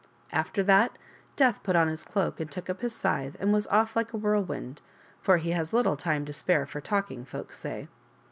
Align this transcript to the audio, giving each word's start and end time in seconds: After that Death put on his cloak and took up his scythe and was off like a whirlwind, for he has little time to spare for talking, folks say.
After 0.31 0.63
that 0.63 0.97
Death 1.35 1.61
put 1.61 1.75
on 1.75 1.87
his 1.87 2.01
cloak 2.03 2.39
and 2.39 2.49
took 2.51 2.71
up 2.71 2.81
his 2.81 2.91
scythe 2.95 3.37
and 3.39 3.53
was 3.53 3.67
off 3.67 3.95
like 3.95 4.13
a 4.13 4.17
whirlwind, 4.17 4.81
for 5.21 5.37
he 5.37 5.51
has 5.51 5.73
little 5.73 5.95
time 5.95 6.25
to 6.25 6.33
spare 6.33 6.65
for 6.65 6.81
talking, 6.81 7.23
folks 7.23 7.59
say. 7.59 7.87